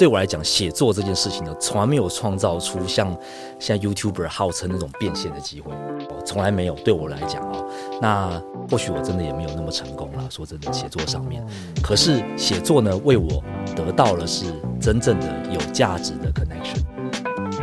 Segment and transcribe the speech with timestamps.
[0.00, 3.14] 对我来讲，写作这件事情呢，从来没有创造出像
[3.58, 5.74] 像 YouTuber 号称那种变现的机会，
[6.24, 6.74] 从来没有。
[6.76, 7.62] 对我来讲啊，
[8.00, 10.24] 那或许我真的也没有那么成功啦。
[10.30, 11.44] 说真的，写作上面，
[11.82, 13.44] 可是写作呢，为我
[13.76, 14.46] 得到了是
[14.80, 16.80] 真正的有价值的 connection。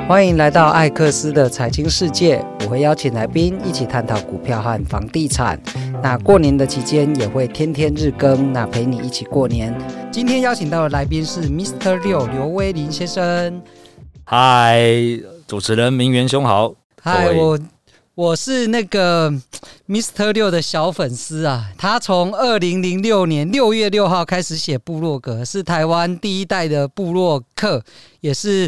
[0.08, 5.60] 欢迎来到艾克斯的财经世界，我会邀请来宾一起探讨股票和房地产。
[6.04, 9.76] 那过年的期间也会天天日更，那陪你一起过年。
[10.18, 12.02] 今天邀请到的来宾是 Mr.
[12.02, 13.62] 六刘威林先生。
[14.26, 14.82] 嗨，
[15.46, 16.74] 主持人明元兄好。
[17.00, 17.60] 嗨，我
[18.16, 19.32] 我是那个
[19.88, 20.34] Mr.
[20.34, 21.70] 六的小粉丝啊。
[21.78, 27.84] 他从二零零六年六月六号开始写部落格，是台湾第一代的部落客，
[28.22, 28.68] 也是。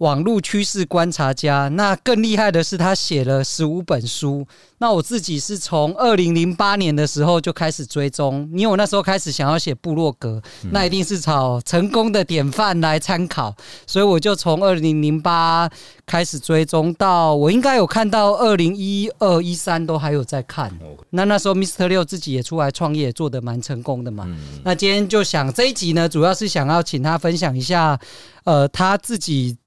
[0.00, 4.46] 网络趋势观察家，那更厉害的是他写了十五本书。
[4.78, 10.40] 那我自己是从二零零八年的时候就开始追踪，因为我那时候开始想要写部落格，
[10.72, 13.54] 那一定是找成功的典范来参考，
[13.86, 15.68] 所以我就从二零零八
[16.06, 20.72] 开始追踪到我应该有看到二零一二一三都还有在看。
[21.10, 21.88] 那那时候 Mr.
[21.88, 24.26] 六自己也出来创业，做得蛮成功的嘛。
[24.64, 28.00] 那今天就想这一集呢，主要是想要请他分享一下，
[28.44, 29.58] 呃，他自己。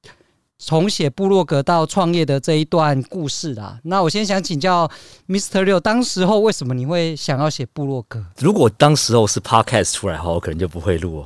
[0.66, 4.90] 从写部落格到创业的这一段故事啦，那我先想请教
[5.28, 5.62] Mr.
[5.64, 8.24] 六，当时候为什么你会想要写部落格？
[8.40, 11.26] 如果当时候是 Podcast 出来的话，我可能就不会录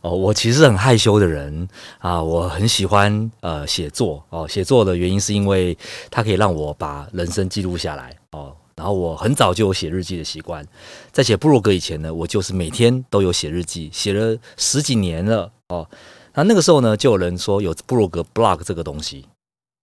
[0.00, 0.10] 哦。
[0.10, 1.68] 我其实很害羞的人
[2.00, 4.48] 啊，我很喜欢呃写作哦。
[4.48, 5.78] 写作的原因是因为
[6.10, 8.52] 它可以让我把人生记录下来哦。
[8.74, 10.66] 然后我很早就有写日记的习惯，
[11.12, 15.88] 在写部落格以前呢，我就是每天都有写日记，写了十几年了哦。
[16.34, 19.26] 那那个时候呢，就有人说有部落格 blog 这个东西，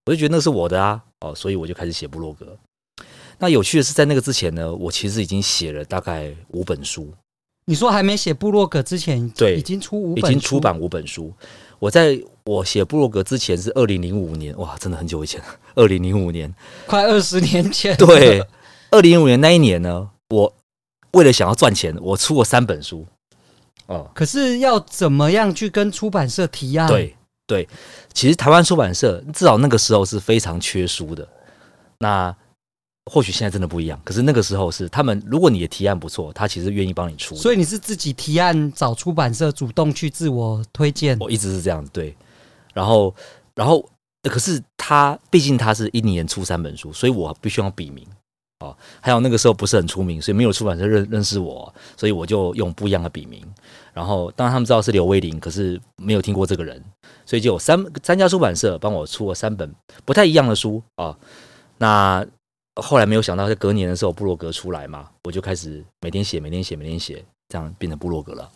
[0.05, 2.57] 我就觉得那是我的啊，哦，所以我就开始写部落格。
[3.37, 7.13] 那有趣的是，在那个之前呢，我其实已经写了大概五本书。
[7.65, 11.31] 你说还没写部落格之前，对，已经出五本，已经出版五本书。
[11.77, 15.39] 我在我写部落格之前是二零零五年，哇，真的很久以前，
[15.75, 16.53] 二零零五年，
[16.87, 17.95] 快二十年前。
[17.95, 18.43] 对，
[18.89, 20.53] 二零零五年那一年呢，我
[21.11, 23.05] 为了想要赚钱，我出过三本书。
[23.89, 26.87] 哦，可是要怎么样去跟出版社提案？
[26.87, 27.15] 对
[27.47, 27.67] 对，
[28.13, 31.27] 其实台湾出版社至少那个时候是非常缺书的。
[31.97, 32.33] 那
[33.11, 37.35] 或许现在真的不一样，可是那个时候是他们，如果你的提案不错，他其实愿意帮你出。
[37.35, 41.17] 所以你是自己提案找出版社，主动去自我推荐？
[41.19, 42.15] 我一直是这样，对。
[42.71, 43.13] 然后，
[43.55, 43.83] 然后，
[44.29, 48.05] 可是他毕竟他是一年出三本书，所以我必须要笔名。
[48.59, 53.41] 哦，还有那个时候不是很出名，所以没有出版社认认识我，所以我就用不一样的笔名。
[53.93, 56.83] 然后当然他们知道是刘威林，可是没有听过这个人，
[57.25, 61.17] 所以就有三三家出版社帮我出了三本不太一样的书啊、哦。
[61.77, 62.25] 那
[62.75, 68.49] 后来没有想到在隔年的时候布洛格出来嘛，我就开始每天写，每天写，每天写，这样变成布洛格了。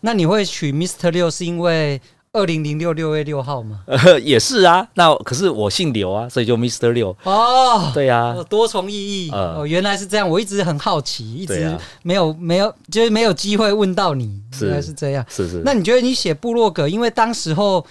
[0.00, 2.00] 那你会取 Mister 六是因为？
[2.34, 3.80] 二零零六六月六号嘛？
[3.86, 4.86] 呃， 也是啊。
[4.94, 6.90] 那可是我姓刘啊，所以就 Mr.
[6.90, 7.92] 六哦。
[7.94, 9.30] 对呀、啊，多重意义。
[9.30, 10.28] 呃、哦，原来是这样。
[10.28, 14.42] 我一直很好奇，一直没有、啊、没有，就是没有机会问到你。
[14.60, 15.24] 原来是这样。
[15.28, 15.62] 是是。
[15.64, 17.86] 那你觉得你写部落格，因为当时候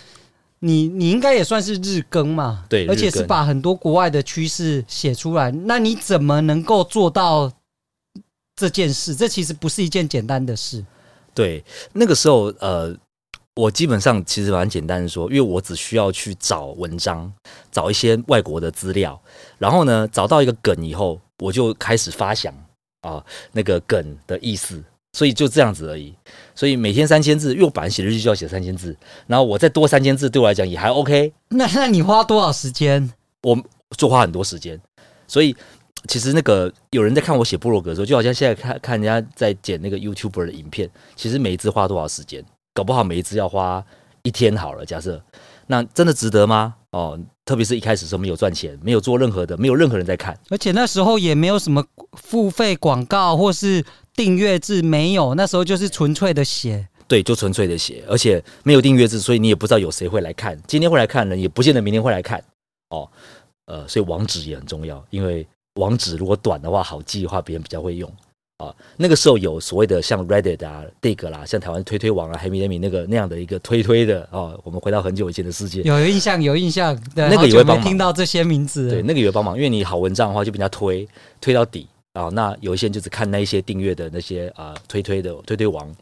[0.60, 2.66] 你你应该也算是日更嘛？
[2.68, 5.50] 对，而且是把很多国外的趋势写出来。
[5.52, 7.50] 那你怎么能够做到
[8.58, 9.16] 这件事？
[9.16, 10.84] 这其实不是一件简单的事。
[11.34, 12.94] 对，那个时候呃。
[13.56, 17.32] 我基本上其实蛮简单的说，因为我只需要去找文章，
[17.72, 19.22] 找一些外国的资料，
[19.60, 22.52] 然后呢，找到一个梗以后，我就开始发想
[23.02, 24.84] 啊那个梗的意思，
[25.14, 26.16] 所以就这样子而已。
[26.56, 28.98] 所以每天三千字，因为我本来写日记就要写三千字，
[29.28, 31.32] 然后我再多三千字，对我来讲也还 OK。
[31.50, 33.12] 那那你花多少时间？
[33.44, 33.56] 我
[33.96, 34.82] 就花很多时间。
[35.28, 35.56] 所以
[36.08, 42.44] 其实那个有人在看我写部落格的时候，就好像现在看看人家在剪那个 YouTuber 的影片，其实每一支花多少时间？
[42.74, 43.84] 搞不好每一只要花
[44.24, 45.22] 一天好了，假设。
[45.66, 46.76] 那真的值得吗？
[46.90, 51.84] 哦，特别是一开始的时候没有赚钱，没有做任何的，没有任何人在看，而且那时候也没有什么
[52.18, 53.84] 付费广告或是
[54.14, 62.44] 订阅制，没有，那时候就是纯粹的写，对，就纯粹的写，而且没有订阅制，所以你也不知道有谁会来看，今天会来看的人也不见得明天会来看，
[62.90, 63.10] 哦，
[63.66, 68.12] 呃，所以网址也很重要，因为网址如果短的话，好记的话，别人比较会用。
[68.64, 74.54] 啊，那个时候有所谓的像 Reddit 啊、Digg 啦，像台湾推推网啊、黑米黑米那个那样的一个推推的啊。
[74.64, 76.96] 我们回到很久以前的世界，有印象，有印象。
[77.14, 78.90] 对，那个也会帮忙听到这些名字。
[78.90, 81.08] 对，那个也会帮忙，因为你好文章的话，就比较推
[81.42, 82.30] 推到底啊。
[82.30, 85.94] 那有一些人就只看那一些订阅的那些啊推推的推推网，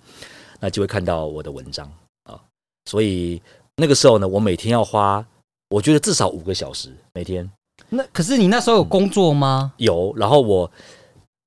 [0.60, 1.90] 那就会看到我的文章
[2.26, 2.40] 啊。
[2.86, 3.42] 所以
[3.78, 5.26] 那个时候呢，我每天要花，
[5.70, 7.50] 我觉得至少五个小时每天。
[7.90, 9.74] 那可是你那时候有工作吗？
[9.78, 10.70] 嗯、有，然后我。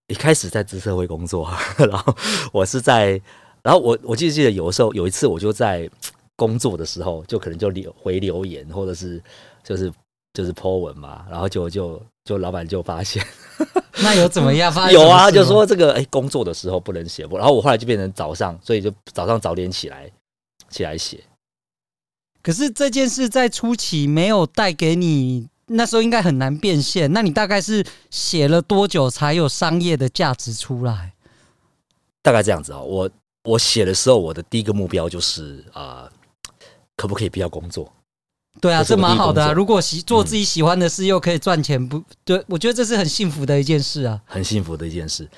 [0.09, 2.15] 一开始在资社会工作， 然后
[2.53, 3.21] 我是在，
[3.63, 5.89] 然后我我记得记得有的时候有一次我就在
[6.37, 9.23] 工作的时候，就可能就留回留言，或者是
[9.63, 9.93] 就是
[10.35, 13.25] 就是 po 文嘛，然后就就就老板就发现，
[14.03, 14.71] 那有怎么样？
[14.71, 20.11] 发现有啊，就说这个哎、欸，工作的时候不能写，然后我后来就变成早上，所以就早上早点起来
[20.69, 21.25] 起来写。
[22.43, 27.13] 可是这件事在初期没有带给你，那时候应该很难变现。
[27.13, 31.13] 那你大概是写了多久才有商业的价值出来？
[32.23, 33.11] 大概这样子啊，我
[33.45, 36.13] 我写的时候，我的第一个目标就是啊、呃，
[36.97, 37.93] 可不可以不要工作？
[38.61, 39.53] 对啊，这蛮好的啊。
[39.53, 45.29] 如果喜做自己喜欢的事，又可以赚钱，不对，我觉得这是很幸福的一件事啊，很幸福的一件事。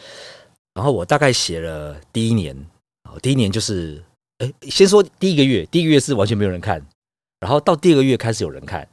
[0.74, 2.54] 然后我大概写了第一年，
[3.22, 4.04] 第一年就是，
[4.38, 6.86] 哎，先说第一个月，第一个月是完全没有人看，
[7.40, 8.86] 然后到第二个月开始有人看，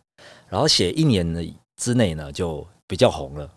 [0.54, 1.44] 然后写一年的
[1.78, 3.50] 之内呢，就比较红了。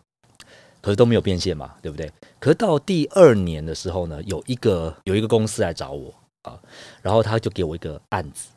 [0.81, 2.10] 可是都没有变现嘛，对不对？
[2.38, 6.14] 可是到第二年的时候呢，有一个有一个公司来找我
[6.44, 6.58] 啊，
[7.02, 8.48] 然后他就给我一个案子，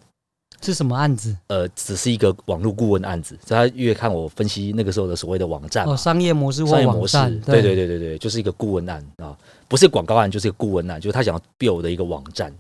[0.62, 1.36] 是什么案子？
[1.48, 9.38] 呃，只是一个网络顾问案子，所以他越看我分析那个时候的所谓的网站，哦，商业模式或商业模式，对对对对对，就是一个顾问案啊，
[9.68, 12.54] 不是广告案，就是一个顾问案，就是他想要 build 的一个网站，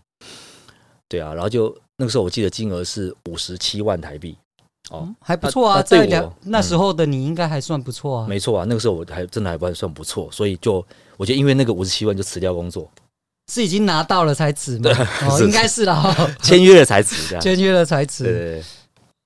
[1.08, 4.36] 对啊，然后就那个时候我记得金额是五十七万台币。
[4.90, 8.28] 哦，还不错啊，在两那时候的你应该还算不错啊。
[8.28, 10.86] 没错啊，那个时候我还真的还不算不错，所以就
[11.18, 12.90] 我觉得因为那个五十七万就辞掉工作，
[13.52, 14.92] 是已经拿到了才辞吗？
[15.30, 18.64] 哦，应该是 啦， 签约了才辞，签约了才辞。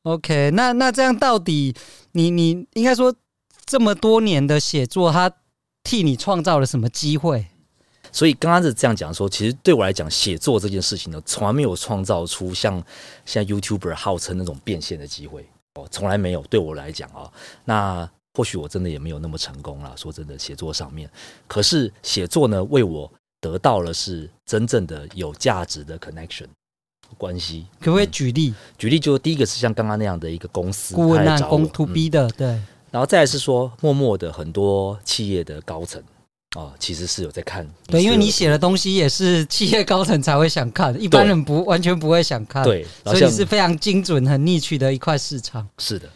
[0.03, 1.73] OK，那那这样到底
[2.11, 3.13] 你你应该说
[3.65, 5.31] 这么多年的写作，他
[5.81, 7.47] 替你创造了什么机会？
[8.11, 12.75] 所以刚刚是这样讲说，其实对我来讲，写作这件事情呢，从来没有创造出像
[13.25, 16.41] 现在 YouTuber 号称那种变现的机会哦，从来没有。
[16.49, 17.31] 对我来讲啊，
[17.65, 19.95] 那或许我真的也没有那么成功了。
[19.97, 21.09] 说真的，写作上面，
[21.47, 23.11] 可是写作呢，为我
[23.41, 26.47] 得到了是真正的有价值的 connection
[27.17, 27.67] 关系。
[27.79, 28.49] 可不可以举例？
[28.49, 32.61] 嗯、举例就第一个是像刚刚那样的一个公司顾问案，公 to B 的，对。
[32.91, 36.01] 然后再来是说，默默的很多企业的高层。
[36.55, 45.67] 哦，其实是有在看，对，因为你写的东西也是企业高层才会想看，一般人不完全不会想看，对，所以是非常精准、很 niche 的一块市场。
[45.79, 46.07] 是的，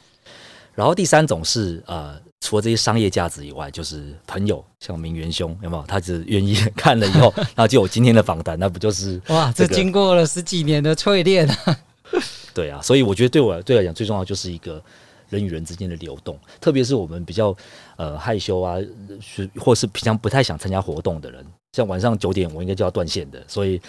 [0.75, 5.84] 然后第三种是呃，除了这些商业价值以外，就是朋友，像明元兄有没有？
[5.88, 9.51] 他只愿意看了以后， 然后就有今天的访谈，那不就是、 这个、哇？
[9.54, 11.78] 这经过了十几年的淬炼啊！
[12.54, 14.80] 对啊，所以我觉得对我对我来讲最重要就是一个。
[15.29, 17.56] 人与人之间的流动，特别是我们比较
[17.97, 18.77] 呃害羞啊，
[19.19, 23.81] 是或是平常不太想参加活动的人，像晚上九点我应该就要断线的，所以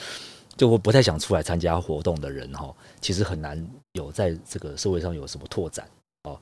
[0.56, 5.87] 就我不太想出来参加活动的人哈，其实很难有在这个社会上有什么拓展
[6.25, 6.38] 哦。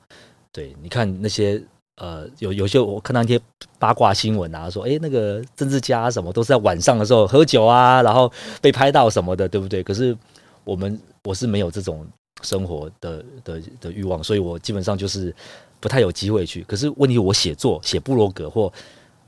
[0.51, 1.61] 对，你看那些
[1.97, 3.39] 呃有有些我看到一些
[3.77, 9.83] 八卦新闻啊，说诶那个政治家什么都是在晚上的时候喝酒啊，然后被拍到什么的，对不对？
[9.83, 10.17] 可是
[10.63, 12.07] 我们我是没有这种。
[12.43, 15.33] 生活的的的欲望，所以我基本上就是
[15.79, 16.63] 不太有机会去。
[16.63, 18.71] 可是问题，我写作写部落格或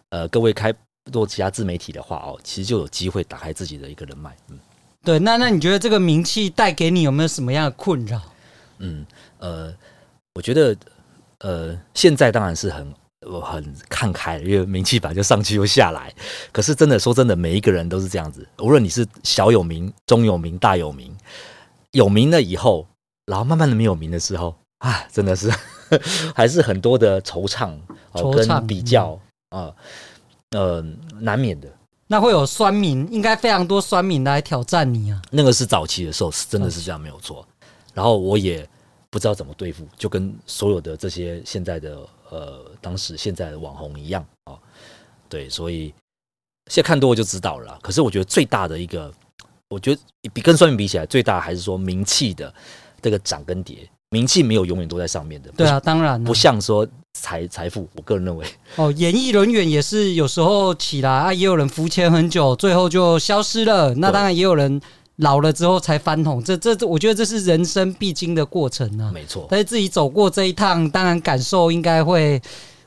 [0.09, 0.73] 呃各位开
[1.11, 4.35] 做其他自媒体的话哦，其实就有机会打开自己的一个人脉。
[4.49, 4.59] 嗯，
[5.03, 5.17] 对。
[5.19, 8.21] 那那你觉得这个名气带给你有没有什么样的困扰？
[8.77, 9.05] 嗯
[9.39, 9.73] 呃，
[10.35, 10.75] 我觉得
[11.39, 16.13] 呃现在当然是很我很看开，因为名气本来就上去又下来。
[16.51, 21.11] 可是真的说真的，每一个人都是这样子，无论你是小有名、中有名、大有名，
[21.91, 22.87] 有名了以后。
[23.29, 25.53] 然后慢慢的没有名的时候啊，真的是
[26.33, 27.77] 还是很多的惆怅、
[28.13, 29.19] 惆怅跟比较
[29.49, 29.71] 啊，
[30.49, 30.83] 呃，
[31.19, 31.69] 难免的。
[32.07, 35.21] 那会有酸民，应该非常多酸民来挑战你啊。
[35.29, 37.47] 那个是早期的时候，是真的是这样没有错。
[37.93, 38.67] 然后我也
[39.11, 41.99] 不知道怎么对付，就跟所有的这些现在的
[42.31, 44.57] 呃，当时现在的网红一样啊。
[45.27, 45.93] 对，所以
[46.71, 47.77] 现在看多了就知道了。
[47.83, 49.13] 可是我觉得最大的一个，
[49.67, 50.01] 我觉得
[50.33, 52.51] 比跟酸民比起来，最大还是说名气的。
[53.01, 53.77] 这个涨跟跌，
[54.09, 55.49] 名气没有永远都在上面的。
[55.57, 58.45] 对啊，当然不像说财财富，我个人认为。
[58.75, 63.93] 哦，演艺人员也是有时候起来啊，也有人浮潜很久，最后就消失了。
[63.95, 64.79] 那当然也有人
[65.17, 69.11] 老了之后才翻红，这这这，我觉得这是人生必经的过程啊。
[69.13, 72.41] 没错，但是自己走过这一趟，当然感受应该会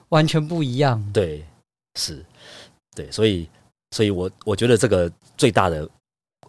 [0.08, 1.02] 完全不一样。
[1.12, 1.44] 对，
[1.98, 2.24] 是，
[2.94, 3.48] 对，所以，
[3.90, 5.88] 所以我我觉得这个最大的。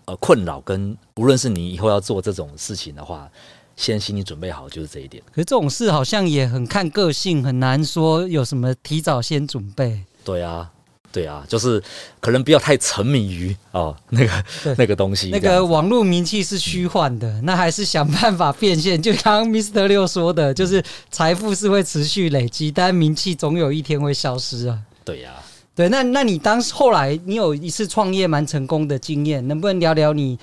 [0.06, 3.32] 呃，困扰跟无论是你以后要做这种事情的话，
[3.76, 5.22] 先心理准备好就是这一点。
[5.30, 10.04] 可是这种事好像也很看个性，很难说有什么提早先准备。
[10.24, 10.70] 对啊，
[11.12, 11.82] 对啊，就是
[12.20, 14.46] 可能不要太沉迷于哦 那个
[14.78, 15.30] 那个东西。
[15.30, 19.02] 那个网络名气是虚幻的，嗯，那还是想办法变现。
[19.02, 19.88] 就刚刚 Mr.
[19.88, 24.80] 六说的，就是财富是会持续累积，但名气总有一天会消失啊。
[25.04, 25.44] 对呀，啊。
[25.76, 30.38] 对，那那你当时后来你有一次创业蛮成功的经验，能不能聊聊你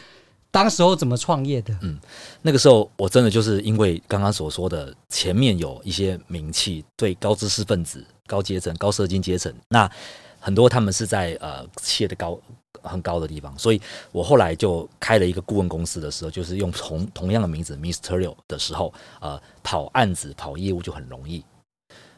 [0.51, 1.77] 当时候怎么创业的？
[1.83, 1.99] 嗯，
[2.43, 9.91] 那个时候我真的就是因为刚刚所说的前面有一些名气，对高知识分子、高阶层、高社经阶层，那
[10.41, 12.37] 很多他们是在呃企业的高
[12.83, 13.81] 很高的地方，所以
[14.11, 21.45] 我后来就开了一个顾问公司的时候，就是用同同样的名字 Mister Liu 的时候，呃，跑案子、跑业务就很容易。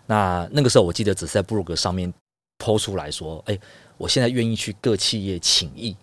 [0.06, 2.12] 那那个时候我记得只是在布鲁格上面
[2.58, 3.58] 抛出来说，哎，
[3.98, 5.94] 我现在愿意去各企业请益，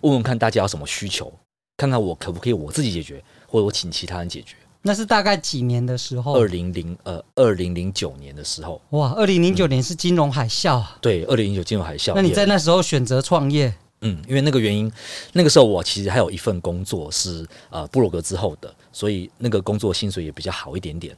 [0.00, 1.32] 问问看大家有什么需求。
[1.78, 4.56] 看看我可不可以我自己解决，或者我请其他人解决。
[4.82, 6.34] 那是大概几年的时候？
[6.34, 8.80] 二零零呃，二零零九年的时候。
[8.90, 10.92] 哇，二零零九年是金融海啸啊！
[10.96, 12.12] 嗯、对，二零零九金融海啸。
[12.16, 13.72] 那你在那时候选择创业？
[14.00, 14.90] 嗯，因为那个原因，
[15.32, 21.16] 那个时候我其实还有一份工作是呃布鲁格之后的，所以那个工作薪水也比较好一点点。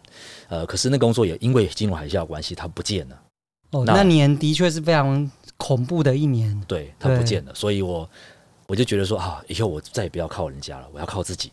[0.48, 3.18] 呃，可是那工作也因为金融海啸关系，它不见了。
[3.70, 6.58] 哦，那，那年的确是非常恐怖的一年。
[6.66, 8.06] 对，它不见了，所以我。
[8.70, 11.50] 我就觉得说啊，以后我再也不要靠人家了，我要靠自己，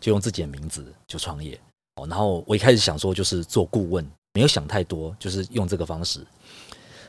[0.00, 1.60] 就用自己的名字就创业
[1.96, 2.06] 哦。
[2.06, 6.26] 然后我一开始想说就是做顾问，没有想太多，就是用这个方式。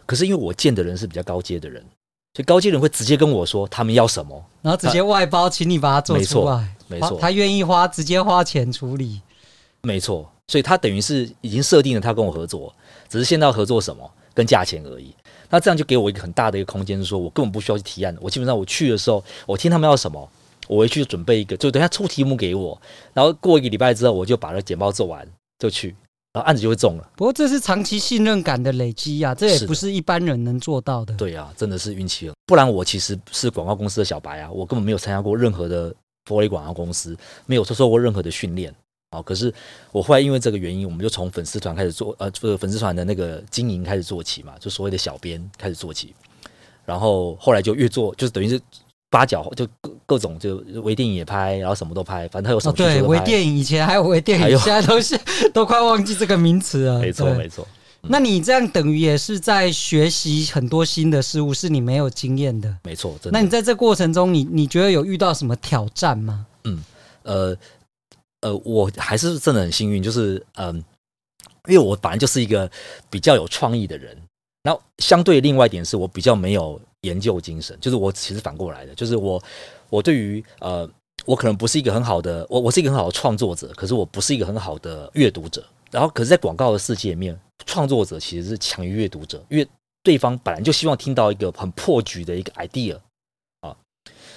[0.05, 1.81] 可是因为我见的人是比较高阶的人，
[2.33, 6.75] 所以高阶人会直接跟我说他们要什么，然后直接外包，请你把它做出来。
[6.89, 9.21] 没错，没错，他愿意花直接花钱处理。
[9.83, 12.75] 没错，所以他等于是已经设定了他跟我合作，
[13.07, 15.15] 只是现在要合作什么跟价钱而已。
[15.51, 18.17] 那这样就给我一个很大的一个空间，是说我根本不需要去提案。
[18.19, 20.27] 我基本上我去的时候，我听他们要什么，
[20.67, 22.81] 我回去就准备一个，就等下出题目给我，
[23.13, 25.27] 然后过一个礼拜之后，我就把那简报做完
[25.59, 25.89] 就去，
[26.33, 27.09] 然后案子就会中了。
[27.15, 31.13] 不过这是长期信任感的累积呀，这也不是一般人能做到的。
[31.15, 32.33] 对啊，真的是运气了。
[32.45, 35.93] 不然我其实是广告公司的小白啊，我根本没有参加过任何的
[36.25, 38.73] 玻璃广告公司，没有受受过任何的训练。
[39.13, 39.53] 好，可是
[39.91, 46.15] 我后来因为这个原因，我们就从粉丝团开始做，呃，这个粉丝团的那个经营开始做起嘛，就所谓的小编开始做起，
[46.85, 48.57] 然后后来就越做，就是等于是
[49.09, 52.73] 八角，就各各种就微电影也拍，然后什么都拍，反正他有什么。
[52.73, 55.19] 对，微电影以前还有微电影，现在都是
[55.53, 56.99] 都快忘记这个名词了。
[57.03, 57.67] 没错，没错。
[58.03, 62.73] 那你这样等于也是在学习很多新的事物，是你没有经验的。
[62.83, 63.37] 没错，真的。
[63.37, 66.45] 那你在这过程中，你你觉得有遇到什么挑战吗？
[66.63, 66.81] 嗯，
[67.23, 67.57] 呃。
[68.41, 70.75] 呃，我还是真的很幸运，就是嗯、
[71.67, 72.69] 因为我本来就是一个
[73.09, 74.17] 比较有创意的人，
[74.63, 79.41] 然后相对另外一点是我比较没有研究精神，就是我其实反过来的，就是我
[79.89, 80.89] 我对于呃，
[81.25, 89.67] 我可能不是一个很好的，我我是一个很好的创作者，可是我不是一个很好的阅读者，然后可是，在广告的世界里面，创作者其实是强于阅读者，因为
[90.01, 92.97] 对方本来就希望听到一个很破局的一个 idea
[93.59, 93.77] 啊，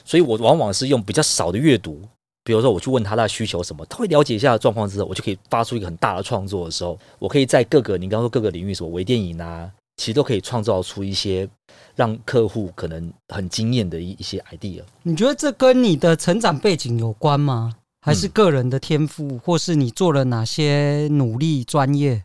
[0.04, 2.06] 所以我往往是用比较少的阅读。
[2.44, 11.48] 比如说，我去问他的需求什么，他会了解一下状况之后，我就可以发出一个很大的创作的时候，我可以在各个你刚刚说各个领域，什么微电影啊，其实都可以创造出一些
[11.96, 14.82] 让客户可能很惊艳的一一些 idea。
[15.02, 17.72] 你觉得这跟你的成长背景有关吗？
[18.02, 22.22] 还是个人的天赋，嗯、或是你做了哪些努力专业？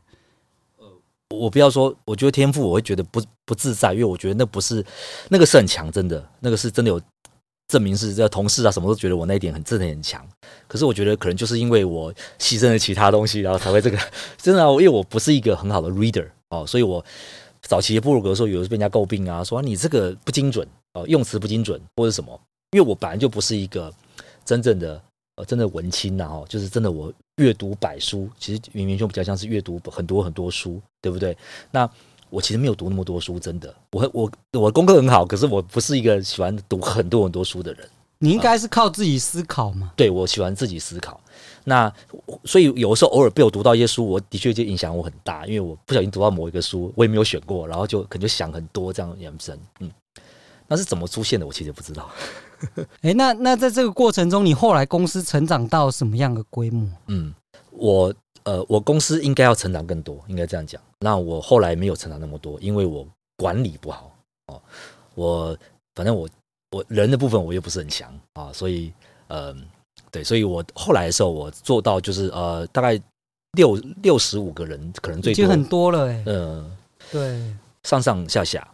[0.78, 0.86] 呃，
[1.30, 4.86] 我不要说，我觉得天赋，我会觉得不不自在，因为我觉得那不是
[5.30, 7.00] 那个是很强，真的，那个是真的有。
[7.70, 10.28] 证明是这同事啊，什么都觉得我那一点很真的很强。
[10.68, 13.98] 可是我觉得可能就是因为我牺牲了其他东西，然后才会这个
[14.38, 17.06] 真的、因为我不是一个很好的 reader 哦，所以我
[17.62, 22.38] 早期的部落格说，有时候被人家诟病啊，说你这个不精准哦，用词不精准或者什么。
[22.72, 23.94] 因为我本来就不是一个
[24.44, 25.02] 真正的
[25.36, 31.38] 呃真的文青呐哦，就是真的我阅读百书，其实明明就比较像是阅读很多很多书，对不对？
[31.70, 31.88] 那。
[32.30, 33.74] 我其实没有读那么多书，真的。
[33.92, 37.90] 我我我功课很好，可是我不是一个喜欢读很多很多书的人。
[38.22, 39.92] 你应该是靠自己思考嘛？
[39.96, 41.20] 对，我喜欢自己思考。
[41.64, 41.92] 那
[42.44, 49.58] 所以有的时候偶尔被我读到一些书，我的确就影响我很大，因为我不小心读到某一个书，我也没有选过，然后就可能就想很多这样延伸。
[49.80, 49.90] 嗯，
[50.68, 51.48] 那是怎么出现的？
[51.48, 52.10] 我其实不知道。
[53.02, 56.88] 哎，那那在这个过程中，你后来公司成长到什么样的规模？
[57.08, 57.34] 嗯，
[57.72, 58.14] 我。
[58.44, 60.82] 呃，我公司应该要成长更多，应该这样讲。
[61.00, 64.12] 那我后来没有成长那么多，因为我管理不好
[64.48, 64.62] 哦。
[65.16, 65.58] 我
[65.96, 66.30] 反正我
[66.72, 68.94] 我人的部分我又不是很强啊，所以
[69.28, 69.56] 嗯、呃，
[70.12, 73.02] 对，所以我后来的时候我做到就是呃，大概
[73.54, 76.24] 六六十五个人，可能最多已经很多了哎。
[76.26, 76.78] 嗯、呃，
[77.12, 78.68] 对，上上下下。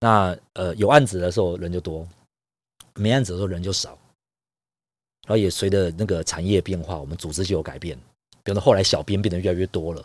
[0.00, 2.06] 那呃，有案子的时候人就多，
[2.94, 3.98] 没案子的时候人就少。
[5.26, 7.98] 然后也随着那个产业变化，我们组织就有改变。
[8.48, 10.02] 比如说后来小编变得越来越多了，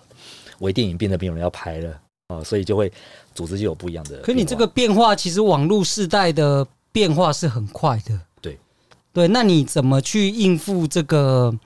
[0.60, 1.98] 微电影变得没有人要拍了
[2.28, 2.92] 啊，所以就会
[3.34, 4.18] 组织就有不一样的。
[4.18, 8.20] 可你这个变化，其实网络时代的变化是很快的。
[8.42, 8.60] 对
[9.14, 11.58] 对，那你怎么去应付这个？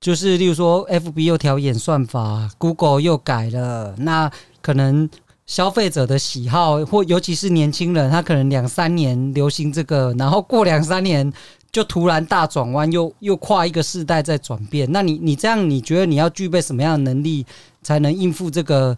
[0.00, 4.28] 就是例如说，FB 又调演算法，Google 又改了，那
[4.60, 5.08] 可能
[5.46, 11.32] 消费者的喜好，或尤其是年轻人，他可能两三年流行这个，然后过两三年。
[11.72, 14.86] 就突然大转弯，又又跨一个世代在转变。
[14.92, 17.46] 那你你这样，你觉得你要具备什么样的能力，
[17.82, 18.96] 才能应付这个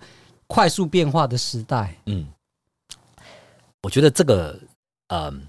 [0.48, 1.96] 快速变化的时代？
[2.06, 2.26] 嗯，
[3.82, 4.58] 我觉得这个，
[5.06, 5.46] 嗯，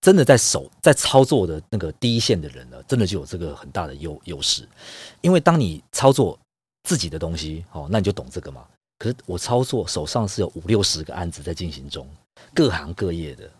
[0.00, 4.66] 真的在手在操作的那个第一线的人呢，真的就有这个很大的优优势。
[5.20, 6.38] 因为当你操作
[6.84, 8.64] 自己的东西，哦，那你就懂这个嘛。
[9.00, 12.06] 可是我操作手上是有五六十个案子在进行中，
[12.54, 13.50] 各行各业的。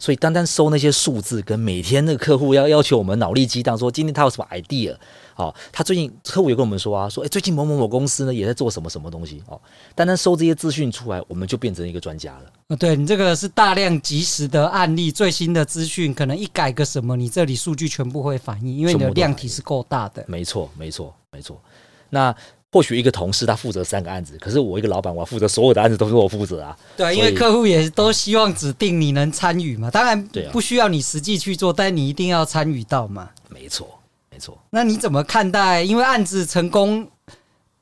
[0.00, 4.96] 所以单单收那些数字，跟每天那个客户要要求我们脑力激荡，说今天他有什么 idea，
[5.36, 9.60] 哦，他最近客户也跟我们说啊，说哎，最近某某某公司呢也在做什么什么东西，哦，
[9.94, 12.44] 单单收这些资讯出来，我们就变成一个专家了。
[12.68, 20.24] 啊，对你这个是大量及时的案例，最新的资讯，可能一改个什么，你这里数据全部会反映，因为你的量体是够大的。
[20.26, 21.60] 没错，没错，没错。
[22.08, 22.34] 那。
[22.72, 26.76] 或许一个同事他负责三个案子，可是我一个老板，我负责所有的案子都是我负责啊。
[26.96, 29.90] 对，因为客户也都希望指定你能参与嘛。
[29.90, 33.28] 当然，不需要你实际去做，但你一定要参与到嘛。
[33.48, 33.98] 没错，
[34.30, 34.56] 没错。
[34.70, 35.82] 那你怎么看待？
[35.82, 37.04] 因为案子成功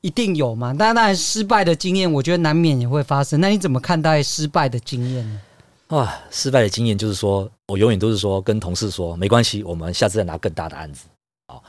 [0.00, 3.38] 一定有嘛，但当然失败的经验，我觉得难免也会发生。
[3.42, 5.40] 那你怎么看待失败的经验呢？
[5.88, 11.04] 啊，失败的经验就是说我永远都是说跟同事说，没关系，我们下次再拿更大的案子。
[11.48, 11.62] 好，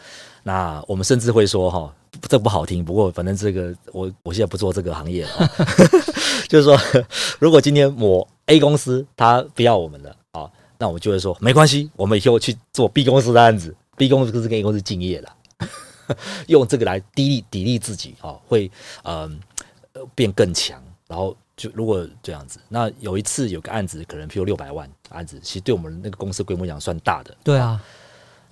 [0.44, 1.94] 那我们甚至会说哈。
[2.28, 5.50] 这不好听，不过反正这个我我现在不做这个行业了，
[6.50, 6.78] 就是说，
[7.40, 15.36] 如果今天我 A 公司他不要我们了啊，那我就会说没关系，我们以后去做 B 公司的案子，B 公司跟 A 公司敬业了，
[16.48, 18.70] 用这个来砥砺砥砺自己啊，会
[19.04, 19.40] 嗯、
[19.94, 27.82] 呃、变更强，然后就如果这样子，那有一次有个案子，可能譬如六百万案子，其实对我们那个公司规模讲算大的，对啊，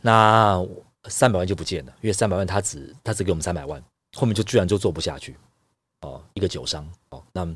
[0.01, 0.65] 那。
[1.09, 3.81] 三百万就不见了，因为三百万他只他只给我们三百万，
[4.15, 5.35] 后面就居然就做不下去，
[6.01, 7.47] 哦，一个酒商哦，那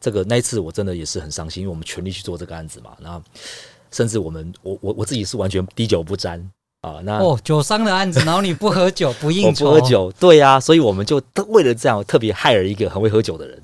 [0.00, 3.22] 这个那一次我真的也是很伤心，因为我们全力去做这个案子嘛，那
[3.90, 6.50] 甚至我们我我我自己是完全滴酒不沾
[6.82, 13.60] 啊，那哦酒商的案子，然后你不喝酒不应 酬，不喝酒，对呀、啊，所以我们就为了这样特别害了一个很会喝酒的人。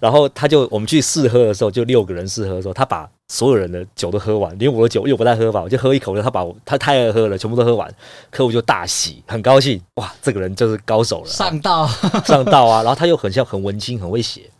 [0.00, 7.90] 然后他就我们去试喝的时候，就六个人试喝的时候，他把所有人的酒都喝完，连我的酒又不太喝吧，我就喝一口，他把我他太爱喝了，全部都喝完，
[8.30, 11.88] 客户就大喜，很高兴，哇，这个人就是高手了，上道
[12.26, 12.82] 上道啊！
[12.82, 14.50] 然后他又很像很文青，很会写，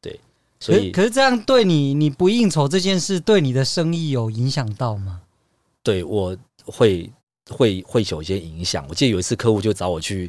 [0.00, 0.18] 对，
[0.58, 5.20] 所以可是，可是这样对你你不应酬这件事，对你的生意有影响到吗？
[5.82, 7.10] 对，我会。
[7.48, 8.84] 会会有一些影响。
[8.88, 10.28] 我记得有一次客户就找我去，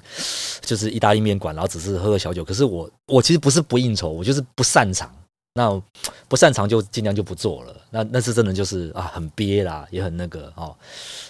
[0.61, 2.45] 就是意大利面馆，然后只是喝个小酒。
[2.45, 5.11] 可是我我其实不是不应酬，我就是不擅长。
[5.57, 5.81] 那
[6.27, 7.75] 不擅长就尽量就不做了。
[7.89, 10.75] 那那次真的就是啊，很憋啦，也很那个哦。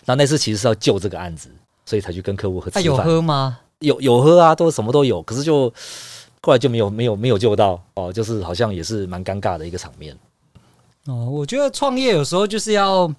[0.04, 1.50] 那那次其实是要救这个案子，
[1.86, 2.70] 所以才去跟客户喝。
[2.70, 3.60] 他有喝吗？
[3.80, 5.24] 有有喝啊，都什么都有。
[5.24, 5.74] 可是就
[6.42, 10.16] 后来就没有没有没有救到哦，就是好像也是蛮尴尬的一个场面。
[11.06, 13.12] 哦，我觉得创业有时候就是要。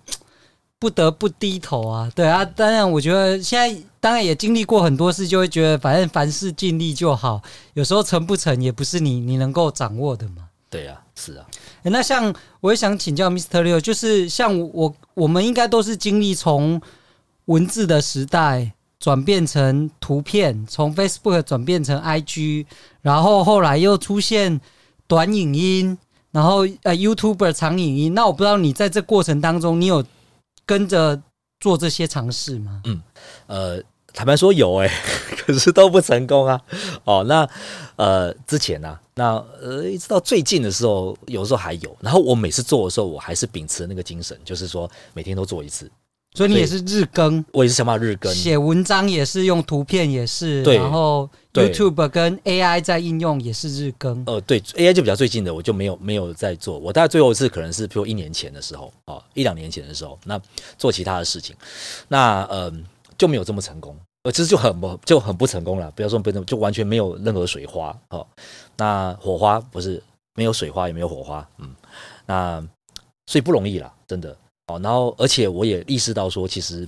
[0.80, 7.42] 不得不低头啊，对啊，当然，我觉得现在当然也经历过很多事，就会觉得反正凡事尽力就好。
[7.74, 10.47] 有时候成不成也不是你你能够掌握的嘛。
[10.70, 11.46] 对啊，是啊。
[11.84, 13.62] 欸、那像我也想请教 Mr.
[13.62, 16.80] Liu，就是像我我们应该都是经历从
[17.46, 22.66] 文字的时代转变成图片，从 Facebook 转变成 IG，
[23.00, 24.60] 然后后来又出现
[25.06, 25.96] 短影音，
[26.30, 28.14] 然后呃 YouTuber 长影音。
[28.14, 30.04] 那我不知道你在这过程当中，你有
[30.66, 31.22] 跟着
[31.60, 32.82] 做这些尝试吗？
[32.84, 33.00] 嗯，
[33.46, 33.82] 呃，
[34.18, 34.92] 坦白说有哎、欸，
[35.46, 36.60] 可是都不成功啊。
[37.04, 37.48] 哦，那
[37.94, 41.96] 呃之前呢、啊，那呃一直到最近的时候，有时候还有。
[42.00, 45.88] 然后我每次做的时候，我还是秉持那个精神，就是说每天都做一次。
[46.34, 54.20] 所以你也是日更，我也是想办法日更，写文章也是用图片，也是，对，然后 YouTube 跟 AI 在应用也是日更。
[54.26, 56.76] 呃，对，AI 就比较最近的，我就没有没有在做。
[56.76, 60.40] 我大概最后一次可能是比如一年前的时候，哦，一两年前的时候，那
[60.76, 61.54] 做其他的事情，
[62.08, 62.72] 那呃
[63.16, 63.96] 就没有这么成功，
[64.28, 65.90] 呃，其实就很不就很不成功了。
[65.92, 68.26] 不要说不成功，就完全没有任何水花哦。
[68.76, 70.02] 那火花不是
[70.34, 71.74] 没有水花，也没有火花，嗯，
[72.26, 72.62] 那
[73.26, 74.36] 所以不容易啦，真的。
[74.66, 76.86] 哦，然后而且我也意识到说，其实，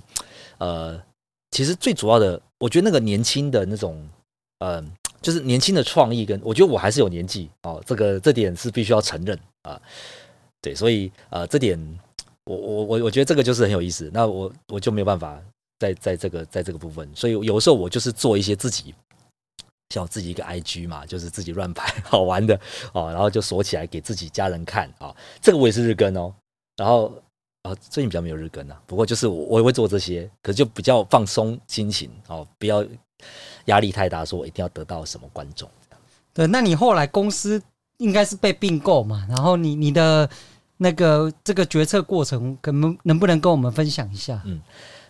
[0.58, 1.02] 呃，
[1.50, 4.06] 其实最主要的，我觉得那个年轻的那种，
[4.58, 4.84] 呃，
[5.22, 9.80] 就是年轻的创意跟，我觉得我还是有年纪哦，这个这点是必须要承认啊，
[10.60, 11.78] 对，所以呃，这点
[12.44, 15.40] 我我我我觉得这个就是很有意思，那我我就没有办法
[15.80, 18.94] 在在这个在这个部分，所以有时候我就是做一些自己，
[19.88, 22.54] 像我自己一个 IG 嘛，就是自己乱拍 好玩的
[22.92, 26.32] 哦，然后就锁起来给自己家人看啊，这个我也是日更哦，
[26.76, 27.12] 然后。
[27.62, 32.82] 啊，最近比较没有日更啊，不过就是我我也会做这些，可是就比较放松心情哦，不要
[33.66, 35.70] 压力太大，说我一定要得到什么观众。
[36.32, 37.62] 对，那你后来公司
[37.98, 40.26] 应该是被并购嘛，然后你你的
[40.78, 44.40] 那个这个决策过程，可能能不能跟我们分享一下？
[44.46, 44.62] 嗯。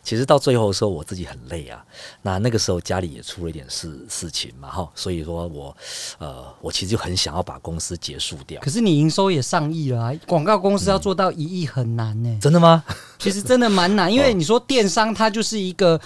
[0.02, 1.84] 其实到最后的时候，我自己很累啊。
[2.22, 5.76] 那那个时候家里也出了一点事事情嘛，哈，所以说我，
[6.18, 8.60] 呃，我其实就很想要把公司结束掉。
[8.62, 12.40] 可是你营收也上亿了啊，广告公司要做到一亿很难呢、欸嗯。
[12.40, 12.82] 真的吗？
[13.18, 16.00] 其实真的蛮难，因为 你说电商它就是一个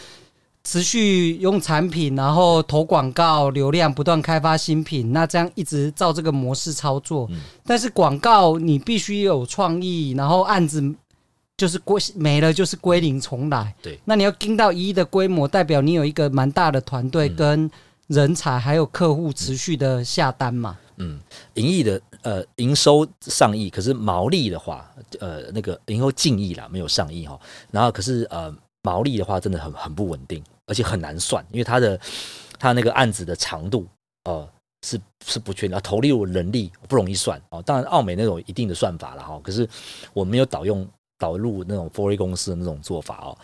[0.65, 7.29] 持续用产品，然后投广告流量，不断开发新品，那这样一直照这个模式操作。
[7.31, 10.95] 嗯、但是广告你必须有创意，然后案子。
[11.57, 13.73] 就是归没了，就是归零重来。
[13.81, 17.71] 对，那你要盯到一亿的规模，代表你有一个蛮大的团队跟
[18.09, 20.77] 人才，还有客户持续的下单嘛。
[20.97, 21.21] 嗯，
[21.55, 24.91] 盈利的呃营收上亿，可是毛利的话，
[25.21, 27.39] 呃那个营收净亿啦，没有上亿哈。
[27.71, 31.99] 然后可是呃毛利的话，真的很很不稳定，而且很难算，因为它的
[32.59, 33.87] 它那个案子的长度
[34.25, 34.49] 呃
[34.85, 37.63] 是是不确定，投入人力不容易算哦。
[37.63, 39.69] 当然澳美那种一定的算法了哈，可是
[40.13, 40.85] 我没有导用。
[41.19, 43.37] 导入那种 4A 公司的那种做法哦，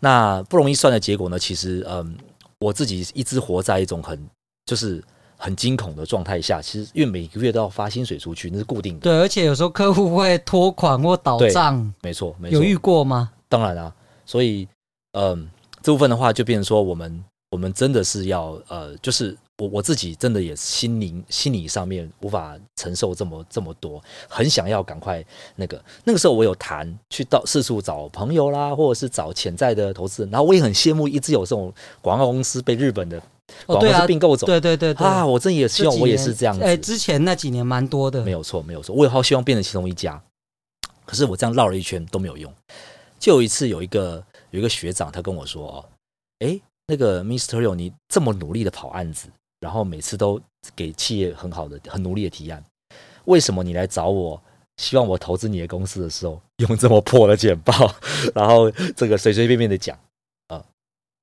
[0.00, 1.38] 那不容易算的结果呢？
[1.38, 2.16] 其实，嗯，
[2.60, 4.18] 我自己一直活在一种很
[4.66, 5.02] 就是
[5.36, 6.62] 很惊恐的状态下。
[6.62, 9.00] 其实，因为每个月都要发薪水出去，那是固定的。
[9.00, 11.92] 对，而且有时候客户会拖款或倒账。
[12.02, 12.56] 没错，没错。
[12.56, 13.30] 有遇过吗？
[13.48, 13.92] 当然啊，
[14.24, 14.68] 所以，
[15.12, 15.50] 嗯，
[15.82, 19.36] 这部分的话，就变成说，我们我们真的是要呃，就是。
[19.60, 25.20] 我我自己真的也心灵心理上面无法承受这么这么多，很想要赶快
[25.56, 33.20] 那个那个时候我有谈去到四处找朋友啦，或者是找潜在的投资人，然后我也很羡慕一直有这种广告公司被日本的
[33.66, 36.62] 广告公司并购走，对对对啊，我真也希望我也是这样子。
[36.62, 40.22] 哎，之前那几年蛮多的，没有错没有错，我也好希望变成其中一家，
[41.04, 42.54] 可是我这样绕了一圈都没有用。
[43.18, 45.84] 就有一次有一个有一个学长他跟我说哦，
[46.46, 47.60] 哎，那个 Mr.
[47.62, 49.28] Liu 你这么努力的跑案子。
[49.60, 50.40] 然后每次都
[50.76, 52.62] 给企业很好的、很努力的提案，
[53.24, 54.40] 为什么你来找我，
[54.76, 57.72] 希望我投资你的公司的时候，用这么破的简报，
[58.32, 59.98] 然后这个随随便便的讲
[60.46, 60.64] 啊？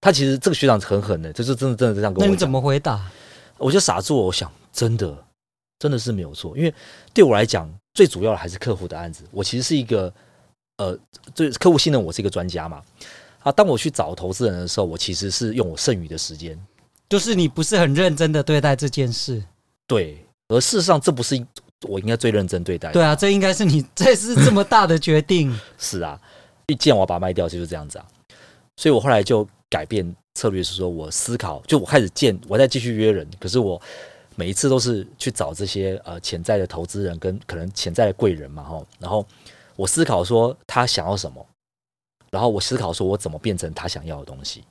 [0.01, 2.27] 他其实这个学长很狠的，就是真的真的这样跟我讲。
[2.27, 3.09] 那你怎么回答？
[3.57, 5.17] 我就傻住，我想真的
[5.79, 6.75] 真的是没有错，因为
[7.13, 9.23] 对我来讲，最主要的还是客户的案子。
[9.31, 10.13] 我其实是一个
[10.75, 10.99] 呃，
[11.33, 12.83] 对客户信任我是一个专家嘛。
[13.45, 16.59] 啊，当我去找投资人的时候，我其实是用我剩余的时间。
[17.07, 19.41] 就是你不是很认真的对待这件事，
[19.85, 21.39] 对，而事实上这不是
[21.87, 22.93] 我应该最认真对待的。
[22.93, 25.55] 对啊，这应该是你这是这么大的决定。
[25.77, 26.19] 是啊，
[26.65, 28.07] 一见我要把它卖掉就是这样子啊，
[28.77, 33.79] 所以我后来就改变策略，是说我思考，就我开始见，我再继续约人，可是我
[34.35, 39.23] 每一次都是去找这些呃潜在的投资人跟可能潜在的贵人嘛，哈，然后
[39.75, 41.45] 我思考说他想要什么，
[42.31, 44.63] 然后我思考说我怎么变成他想要的东西。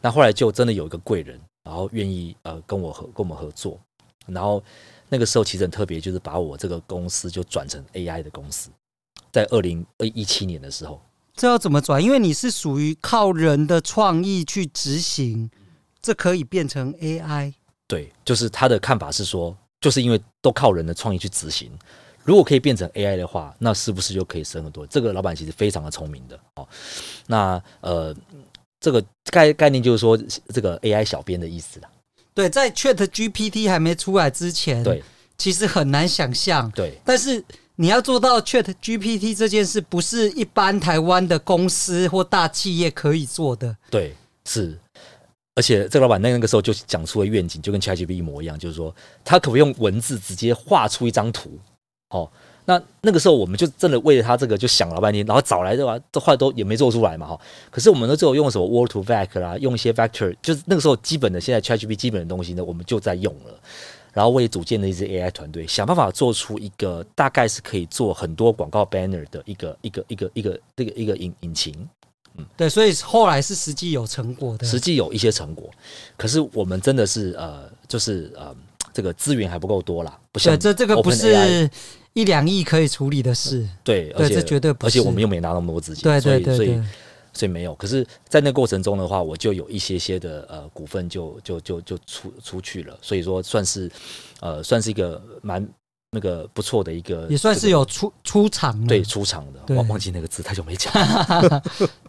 [0.00, 3.78] 那后来就真的有一个贵人，然后愿意呃跟我合跟我们合作，
[4.26, 4.62] 然后
[5.08, 8.70] 那个时候其实很特别，就是把我这个公司就转成 AI 的公司，
[9.30, 11.00] 在二零二一七年的时候，
[11.34, 12.02] 这要怎么转？
[12.02, 15.50] 因为你是属于靠人的创意去执行，
[16.00, 17.54] 这可以变成 AI。
[17.86, 21.70] 对，就是他的看法是说，就是因为都靠人的创意去执行，
[22.24, 24.86] 如果可以变成 AI 的话，那是不是就可以省很多？
[24.86, 26.68] 这个老板其实非常的聪明的哦。
[27.26, 28.14] 那呃。
[28.84, 30.18] 这个概概念就是说，
[30.52, 31.88] 这个 AI 小编的意思啦。
[32.34, 35.00] 对，在 Chat GPT 还没出来之前，对，
[35.38, 36.68] 其实很难想象。
[36.72, 37.44] 对，但是
[37.76, 43.76] 你要做到 Chat GPT 这件事，不是一般台湾的公司或大企业可以做的。
[43.88, 44.76] 对，是。
[45.54, 48.92] 而且这个老板那那个时候就讲出了愿景，就跟 Chat GPT 一模一样，就是说
[49.24, 51.56] 他可不用文字直接画出一张图？
[52.12, 52.30] 哦。
[52.64, 57.40] 那那个时候，我们就真的为了他这个就想了半天，然后找来的话，这话都也没做出来嘛哈。
[57.72, 63.58] 可是我们都只有用什么 Word to Vec 啦，用一些 Vector，就是那个时候基本的，现在 ChatGPT 基本的东西呢，我们就在用了。
[64.12, 71.74] 然后我也组建了一支 AI 团队，想办法做出一个大概是可以做很多广告 banner 的一个一个一个一个这个一个引引擎。
[72.36, 75.68] 嗯，对，所以后来是实际有成果的，实际有一些成果。
[76.16, 78.54] 可是我们真的是呃，就是呃，
[78.92, 81.68] 这个资源还不够多啦，不像这这个不是。
[82.14, 86.84] 一两亿可以处理的事，对，而且这绝对不是，而且我们又没拿那么多资金，对对对对，所以所以
[87.32, 87.74] 所以没有。
[87.76, 93.90] 可是，在那过程中的话，我就有一些些的呃股份就就就就出出去了，所以说算是
[94.40, 95.66] 呃算是一个蛮
[96.10, 100.92] 那个不错的一个，也算是有出出场，对，出场的，忘忘记那个字，太久没讲。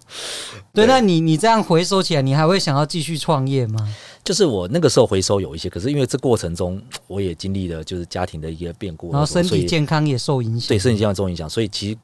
[0.74, 3.96] 对，那你你这样回收起来，你还会想要继续创业吗？
[4.24, 11.98] 就是我那个时候回收有一些，可是因为这过程中我也经历了就是家庭的一个变故，然后身体健康也受影响，对，身体健康受影响，所以其实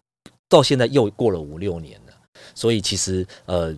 [0.50, 2.14] 到现在又过了五六年了，
[2.54, 3.74] 所以其实呃，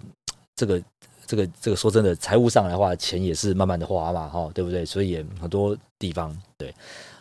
[0.55, 0.81] 这个
[1.27, 4.83] 这个这个说真的，财务上来的话，钱也是慢慢的花嘛，哈，对不对？
[4.83, 6.73] 所以也很多地方对，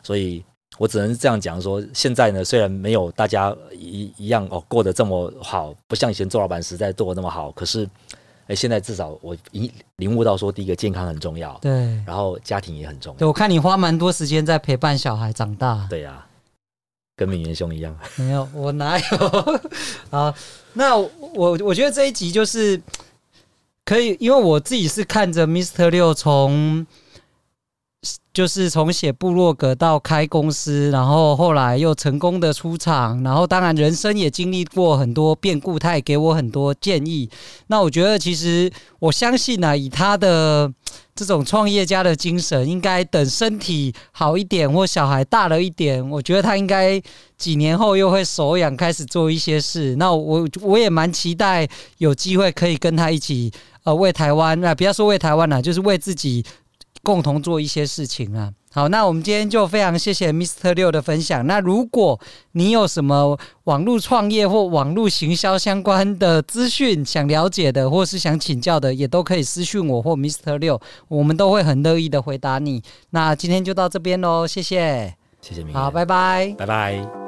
[0.03, 0.43] 所以
[0.79, 7.87] 我只能这样讲说，现在呢，虽然没有大家一一样哦过得这么好，不像以前做老板时代做的那么好，可是，
[8.47, 11.71] 哎，现在至少我一领悟到说，第一个健康很重要，对，
[12.07, 13.19] 然后家庭也很重要。
[13.19, 15.87] 对，我看你花蛮多时间在陪伴小孩长大。
[15.91, 16.27] 对呀、啊，
[17.15, 17.95] 跟敏元兄一样。
[18.17, 19.61] 没有，我哪有？
[20.19, 20.35] 啊，
[20.73, 21.11] 那我
[21.61, 22.81] 我觉得这一集就是
[23.85, 25.91] 可以，因为我自己是看着 Mr.
[25.91, 26.87] 六从。
[28.33, 37.29] 就是从写部落格到开公司，然后后来又成功的出场，然后当然人生也经历过很多变故，他也给我很多建议。
[37.67, 40.73] 那我觉得其实我相信呢、以他的
[41.15, 47.03] 这种创业家的精神，应该等身体好一点或小孩大了一点，我觉得他应该
[47.37, 49.95] 几年后又会手痒开始做一些事。
[49.97, 56.43] 那我我也蛮期待有机会可以跟他一起呃为台湾，那不要说为台湾了，就是为自己。
[57.03, 58.53] 共同做一些事情啊！
[58.73, 60.75] 好，那我们今天就非常谢谢 Mr.
[60.75, 61.45] 六的分享。
[61.47, 62.21] 那如果
[62.53, 70.57] 你有什么网络创业或网络行销相关的资讯想了解的，或是想请教的，也都可以私讯我或 Mr.
[70.59, 72.83] 六，我们都会很乐意的回答你。
[73.11, 77.20] 那今天就到这边喽，谢谢，谢谢明，好，拜拜，拜拜。